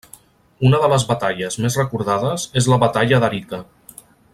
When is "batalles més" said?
1.11-1.77